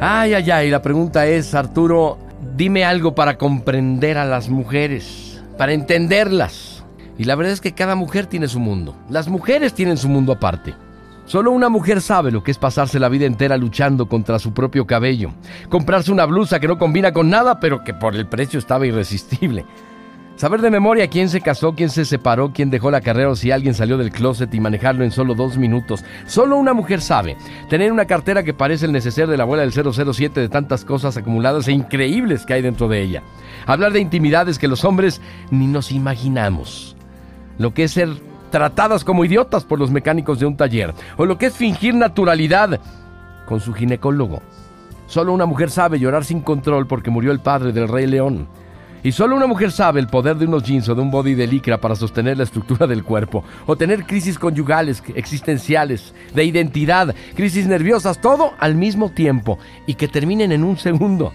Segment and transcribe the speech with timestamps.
[0.00, 2.18] Ay, ay, ay, la pregunta es, Arturo,
[2.56, 6.84] dime algo para comprender a las mujeres, para entenderlas.
[7.18, 8.94] Y la verdad es que cada mujer tiene su mundo.
[9.10, 10.72] Las mujeres tienen su mundo aparte.
[11.24, 14.86] Solo una mujer sabe lo que es pasarse la vida entera luchando contra su propio
[14.86, 15.32] cabello.
[15.68, 19.66] Comprarse una blusa que no combina con nada, pero que por el precio estaba irresistible.
[20.38, 23.50] Saber de memoria quién se casó, quién se separó, quién dejó la carrera o si
[23.50, 26.04] alguien salió del closet y manejarlo en solo dos minutos.
[26.28, 27.36] Solo una mujer sabe.
[27.68, 31.16] Tener una cartera que parece el neceser de la abuela del 007 de tantas cosas
[31.16, 33.24] acumuladas e increíbles que hay dentro de ella.
[33.66, 35.20] Hablar de intimidades que los hombres
[35.50, 36.94] ni nos imaginamos.
[37.58, 38.08] Lo que es ser
[38.52, 40.94] tratadas como idiotas por los mecánicos de un taller.
[41.16, 42.78] O lo que es fingir naturalidad
[43.44, 44.40] con su ginecólogo.
[45.08, 48.46] Solo una mujer sabe llorar sin control porque murió el padre del rey león.
[49.02, 51.46] Y solo una mujer sabe el poder de unos jeans o de un body de
[51.46, 57.66] licra para sostener la estructura del cuerpo, o tener crisis conyugales, existenciales, de identidad, crisis
[57.66, 61.32] nerviosas, todo al mismo tiempo, y que terminen en un segundo.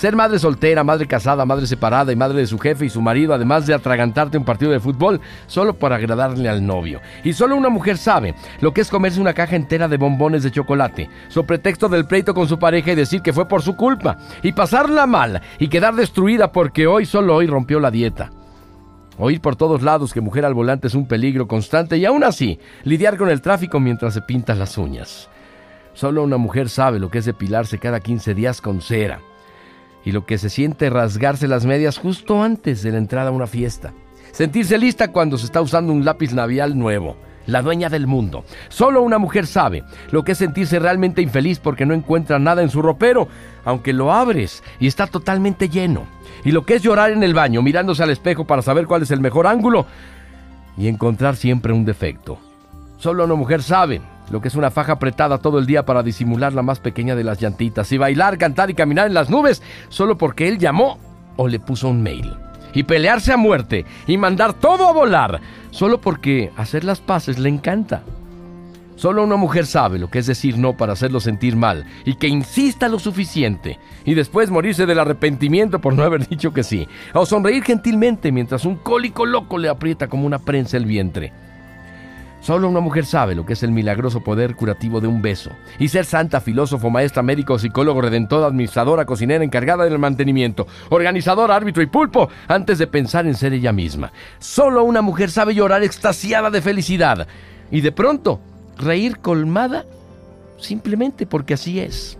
[0.00, 3.34] Ser madre soltera, madre casada, madre separada y madre de su jefe y su marido,
[3.34, 7.02] además de atragantarte un partido de fútbol solo para agradarle al novio.
[7.22, 10.52] Y solo una mujer sabe lo que es comerse una caja entera de bombones de
[10.52, 14.16] chocolate, su pretexto del pleito con su pareja y decir que fue por su culpa,
[14.42, 18.30] y pasarla mal y quedar destruida porque hoy, solo hoy rompió la dieta.
[19.18, 22.58] Oír por todos lados que mujer al volante es un peligro constante y aún así
[22.84, 25.28] lidiar con el tráfico mientras se pinta las uñas.
[25.92, 29.20] Solo una mujer sabe lo que es depilarse cada 15 días con cera
[30.04, 33.46] y lo que se siente rasgarse las medias justo antes de la entrada a una
[33.46, 33.92] fiesta.
[34.32, 37.16] Sentirse lista cuando se está usando un lápiz labial nuevo.
[37.46, 38.44] La dueña del mundo.
[38.68, 42.70] Solo una mujer sabe lo que es sentirse realmente infeliz porque no encuentra nada en
[42.70, 43.28] su ropero,
[43.64, 46.04] aunque lo abres y está totalmente lleno.
[46.44, 49.10] Y lo que es llorar en el baño mirándose al espejo para saber cuál es
[49.10, 49.86] el mejor ángulo
[50.76, 52.38] y encontrar siempre un defecto.
[52.98, 56.52] Solo una mujer sabe lo que es una faja apretada todo el día para disimular
[56.52, 60.16] la más pequeña de las llantitas, y bailar, cantar y caminar en las nubes solo
[60.16, 60.98] porque él llamó
[61.36, 62.34] o le puso un mail.
[62.72, 67.48] Y pelearse a muerte y mandar todo a volar solo porque hacer las paces le
[67.48, 68.02] encanta.
[68.94, 72.28] Solo una mujer sabe lo que es decir no para hacerlo sentir mal y que
[72.28, 76.86] insista lo suficiente y después morirse del arrepentimiento por no haber dicho que sí.
[77.14, 81.32] O sonreír gentilmente mientras un cólico loco le aprieta como una prensa el vientre.
[82.40, 85.50] Solo una mujer sabe lo que es el milagroso poder curativo de un beso.
[85.78, 91.82] Y ser santa, filósofo, maestra, médico, psicólogo, redentor, administradora, cocinera, encargada del mantenimiento, organizador, árbitro
[91.82, 94.10] y pulpo, antes de pensar en ser ella misma.
[94.38, 97.28] Solo una mujer sabe llorar extasiada de felicidad.
[97.70, 98.40] Y de pronto,
[98.78, 99.84] reír colmada
[100.58, 102.16] simplemente porque así es.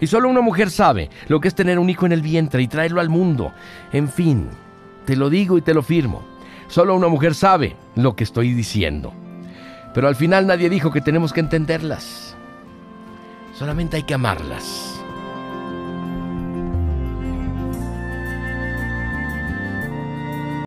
[0.00, 2.68] Y solo una mujer sabe lo que es tener un hijo en el vientre y
[2.68, 3.52] traerlo al mundo.
[3.92, 4.48] En fin,
[5.04, 6.22] te lo digo y te lo firmo.
[6.68, 9.12] Solo una mujer sabe lo que estoy diciendo.
[9.94, 12.36] Pero al final nadie dijo que tenemos que entenderlas.
[13.54, 14.93] Solamente hay que amarlas.